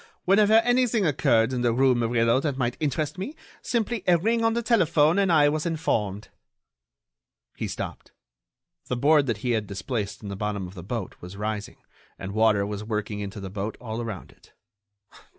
[0.25, 4.55] Whenever anything occurred in the rue Murillo that might interest me, simply a ring on
[4.55, 6.29] the telephone and I was informed."
[7.55, 8.11] He stopped.
[8.87, 11.77] The board that he had displaced in the bottom of the boat was rising
[12.17, 14.53] and water was working into the boat all around it.